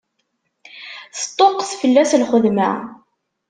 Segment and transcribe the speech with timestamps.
[1.17, 2.71] Teṭṭuqqet fell-as lxedma.